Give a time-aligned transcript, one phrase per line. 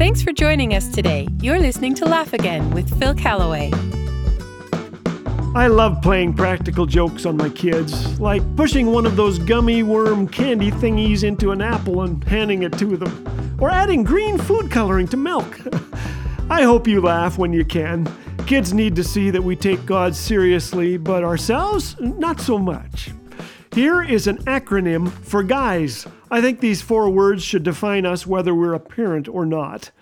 [0.00, 1.28] Thanks for joining us today.
[1.42, 3.70] You're listening to Laugh Again with Phil Callaway.
[5.54, 10.26] I love playing practical jokes on my kids, like pushing one of those gummy worm
[10.26, 15.06] candy thingies into an apple and handing it to them, or adding green food coloring
[15.08, 15.60] to milk.
[16.48, 18.10] I hope you laugh when you can.
[18.46, 23.10] Kids need to see that we take God seriously, but ourselves, not so much.
[23.72, 26.04] Here is an acronym for guys.
[26.28, 29.92] I think these four words should define us whether we're a parent or not.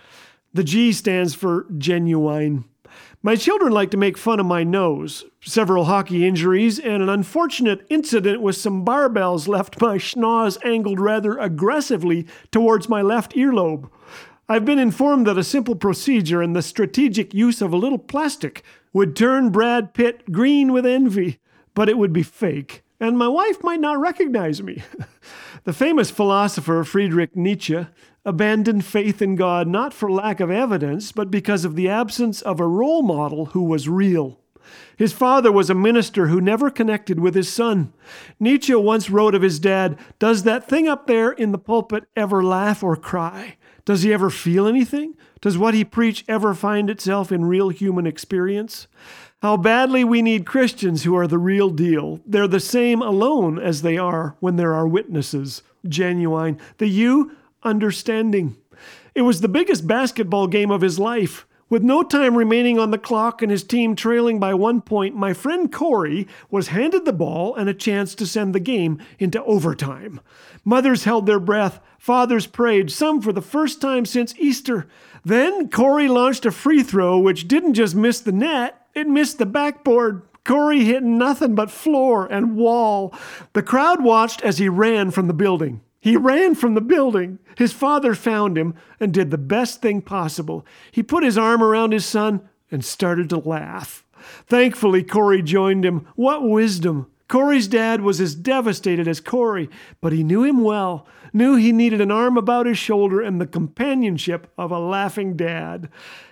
[0.55, 2.65] The G stands for genuine.
[3.23, 5.27] My children like to make fun of my nose.
[5.43, 11.37] Several hockey injuries and an unfortunate incident with some barbells left my schnoz angled rather
[11.37, 13.91] aggressively towards my left earlobe.
[14.49, 18.63] I've been informed that a simple procedure and the strategic use of a little plastic
[18.95, 21.39] would turn Brad Pitt green with envy,
[21.75, 24.83] but it would be fake, and my wife might not recognize me.
[25.65, 27.87] the famous philosopher Friedrich Nietzsche
[28.25, 32.61] abandoned faith in God not for lack of evidence, but because of the absence of
[32.61, 34.41] a role model who was real.
[34.97, 37.93] His father was a minister who never connected with his son.
[38.41, 42.43] Nietzsche once wrote of his dad Does that thing up there in the pulpit ever
[42.43, 43.57] laugh or cry?
[43.85, 45.15] Does he ever feel anything?
[45.41, 48.87] Does what he preach ever find itself in real human experience?
[49.41, 52.21] How badly we need Christians who are the real deal.
[52.27, 56.59] They're the same alone as they are when there are witnesses, genuine.
[56.79, 58.57] The you understanding.
[59.15, 61.47] It was the biggest basketball game of his life.
[61.71, 65.35] With no time remaining on the clock and his team trailing by one point, my
[65.35, 70.21] friend Corey was handed the ball and a chance to send the game into overtime.
[70.65, 74.87] Mothers held their breath, fathers prayed, some for the first time since Easter.
[75.27, 79.45] Then Corey launched a free throw which didn't just miss the net, it missed the
[79.45, 80.23] backboard.
[80.45, 83.15] Corey hit nothing but floor and wall.
[83.53, 85.83] The crowd watched as he ran from the building.
[86.01, 87.39] He ran from the building.
[87.57, 90.65] His father found him and did the best thing possible.
[90.93, 94.05] He put his arm around his son and started to laugh.
[94.47, 96.07] Thankfully, Corey joined him.
[96.15, 97.11] What wisdom!
[97.29, 99.69] Corey's dad was as devastated as Corey,
[100.01, 103.47] but he knew him well, knew he needed an arm about his shoulder and the
[103.47, 105.91] companionship of a laughing dad.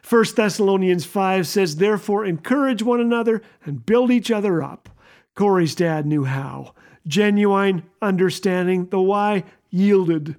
[0.08, 4.88] 1 Thessalonians 5 says, Therefore, encourage one another and build each other up.
[5.36, 6.74] Corey's dad knew how.
[7.06, 10.36] Genuine understanding, the why yielded.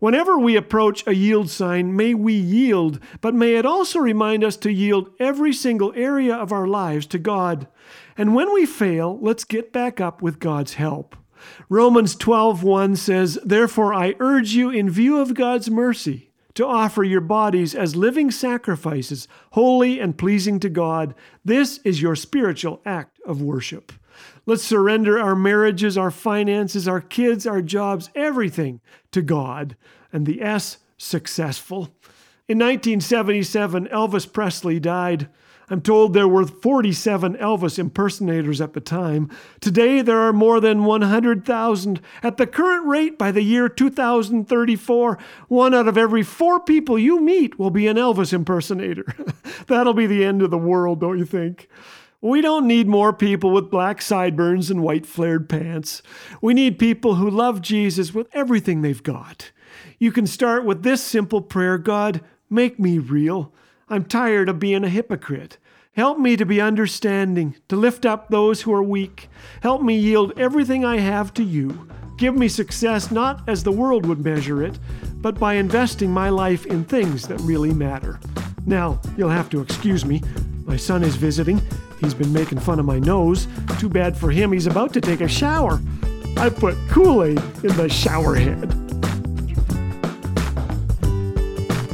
[0.00, 4.56] Whenever we approach a yield sign, may we yield, but may it also remind us
[4.56, 7.68] to yield every single area of our lives to God.
[8.16, 11.14] And when we fail, let's get back up with God's help.
[11.68, 16.29] Romans 12:1 says, "Therefore I urge you in view of God's mercy
[16.60, 21.14] to offer your bodies as living sacrifices, holy and pleasing to God.
[21.42, 23.92] This is your spiritual act of worship."
[24.44, 28.80] Let's surrender our marriages, our finances, our kids, our jobs, everything
[29.12, 29.74] to God.
[30.12, 31.94] And the S, successful.
[32.46, 35.28] In 1977, Elvis Presley died.
[35.70, 39.30] I'm told there were 47 Elvis impersonators at the time.
[39.60, 42.00] Today, there are more than 100,000.
[42.24, 47.20] At the current rate, by the year 2034, one out of every four people you
[47.20, 49.04] meet will be an Elvis impersonator.
[49.68, 51.68] That'll be the end of the world, don't you think?
[52.20, 56.02] We don't need more people with black sideburns and white flared pants.
[56.42, 59.52] We need people who love Jesus with everything they've got.
[59.98, 62.20] You can start with this simple prayer God,
[62.50, 63.54] make me real.
[63.92, 65.58] I'm tired of being a hypocrite.
[65.94, 69.28] Help me to be understanding, to lift up those who are weak.
[69.62, 71.88] Help me yield everything I have to you.
[72.16, 74.78] Give me success not as the world would measure it,
[75.16, 78.20] but by investing my life in things that really matter.
[78.64, 80.22] Now, you'll have to excuse me.
[80.64, 81.60] My son is visiting.
[81.98, 83.48] He's been making fun of my nose.
[83.80, 85.80] Too bad for him, he's about to take a shower.
[86.36, 88.89] I put Kool Aid in the shower head.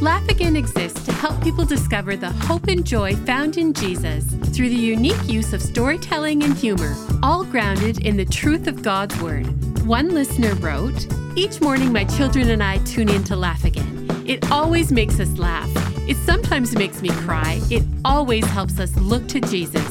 [0.00, 4.24] Laugh Again exists to help people discover the hope and joy found in Jesus
[4.54, 9.18] through the unique use of storytelling and humor, all grounded in the truth of God's
[9.22, 9.46] Word.
[9.86, 14.06] One listener wrote Each morning, my children and I tune in to Laugh Again.
[14.26, 15.70] It always makes us laugh.
[16.06, 17.58] It sometimes makes me cry.
[17.70, 19.88] It always helps us look to Jesus.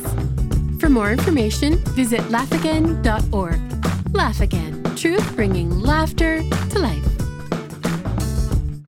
[0.80, 4.14] For more information, visit laughagain.org.
[4.14, 7.15] Laugh Again, truth bringing laughter to life.